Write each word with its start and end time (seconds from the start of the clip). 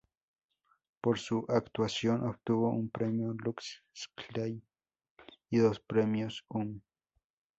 Por 0.99 1.19
su 1.19 1.45
actuación, 1.47 2.25
obtuvo 2.27 2.69
un 2.71 2.89
premio 2.89 3.33
Lux 3.35 3.83
Style 3.95 4.63
y 5.51 5.57
dos 5.59 5.79
premios 5.79 6.43
Hum. 6.47 6.81